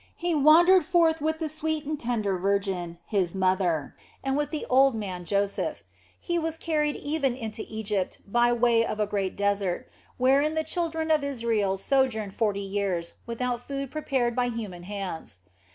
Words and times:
He 0.15 0.33
wandered 0.33 0.83
forth 0.83 1.21
with 1.21 1.37
the 1.37 1.47
sweet 1.47 1.85
and 1.85 1.99
tender 1.99 2.35
Virgin, 2.35 2.97
His 3.05 3.35
mother, 3.35 3.95
and 4.23 4.35
with 4.35 4.49
the 4.49 4.65
old, 4.67 4.95
OF 4.95 4.99
FOLIGNO 4.99 5.03
73 5.09 5.09
man 5.11 5.25
Joseph. 5.25 5.83
He 6.19 6.39
was 6.39 6.57
carried 6.57 6.95
even 6.95 7.35
into 7.35 7.63
Egypt 7.69 8.17
by 8.25 8.51
way 8.51 8.83
of 8.83 8.99
a 8.99 9.05
great 9.05 9.35
desert, 9.37 9.91
wherein 10.17 10.55
the 10.55 10.63
children 10.63 11.11
of 11.11 11.23
Israel 11.23 11.77
sojourned 11.77 12.33
forty 12.33 12.61
years 12.61 13.13
without 13.27 13.61
food 13.61 13.91
prepared 13.91 14.35
by 14.35 14.47
human 14.49 14.81
hands. 14.89 15.41